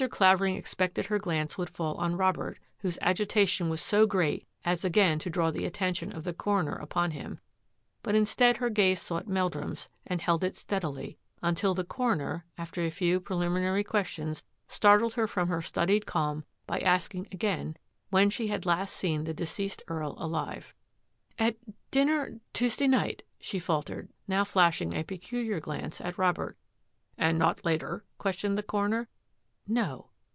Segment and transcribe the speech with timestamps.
[0.09, 4.83] Clavering expected that her glance would fall on Robert, whose agitation was so great as
[4.83, 7.39] again to draw the attention of the coroner upon him,
[8.01, 12.81] but instead her gaze sought Mel drum's and held it steadily, until the coroner, after
[12.83, 17.27] a few preliminary questions, startled her from her studied calm by asking
[18.09, 20.73] when she had last seen the deceased Earl alive."
[21.37, 21.57] At
[21.91, 26.57] dinner Tuesday night," she faltered, now flashing a peculiar glance at Robert."
[27.19, 29.07] And not later?" questioned the coroner."
[29.81, 30.07] No."